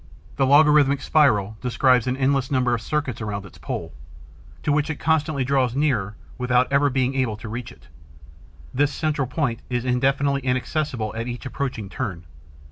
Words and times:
The 0.37 0.47
logarithmic 0.47 0.99
spiral 0.99 1.57
describes 1.61 2.07
an 2.07 2.17
endless 2.17 2.49
number 2.49 2.73
of 2.73 2.81
circuits 2.81 3.21
around 3.21 3.45
its 3.45 3.59
pole, 3.59 3.93
to 4.63 4.71
which 4.71 4.89
it 4.89 4.95
constantly 4.95 5.43
draws 5.43 5.75
nearer 5.75 6.15
without 6.39 6.67
ever 6.73 6.89
being 6.89 7.13
able 7.13 7.37
to 7.37 7.47
reach 7.47 7.71
it. 7.71 7.87
This 8.73 8.91
central 8.91 9.27
point 9.27 9.59
is 9.69 9.85
indefinitely 9.85 10.41
inaccessible 10.43 11.13
at 11.15 11.27
each 11.27 11.45
approaching 11.45 11.87
turn. 11.87 12.25